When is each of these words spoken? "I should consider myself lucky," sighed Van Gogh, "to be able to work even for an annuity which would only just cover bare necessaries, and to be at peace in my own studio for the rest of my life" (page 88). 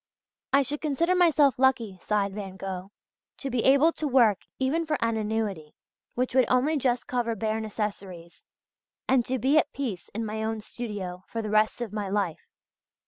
"I 0.51 0.63
should 0.63 0.81
consider 0.81 1.13
myself 1.13 1.59
lucky," 1.59 1.99
sighed 1.99 2.33
Van 2.33 2.57
Gogh, 2.57 2.89
"to 3.37 3.51
be 3.51 3.63
able 3.63 3.91
to 3.91 4.07
work 4.07 4.39
even 4.57 4.83
for 4.83 4.97
an 4.99 5.15
annuity 5.15 5.75
which 6.15 6.33
would 6.33 6.45
only 6.47 6.75
just 6.75 7.05
cover 7.05 7.35
bare 7.35 7.59
necessaries, 7.61 8.43
and 9.07 9.23
to 9.25 9.37
be 9.37 9.59
at 9.59 9.71
peace 9.73 10.09
in 10.15 10.25
my 10.25 10.41
own 10.41 10.59
studio 10.59 11.23
for 11.27 11.43
the 11.43 11.51
rest 11.51 11.81
of 11.81 11.93
my 11.93 12.09
life" 12.09 12.39
(page 12.39 12.47
88). 12.47 12.47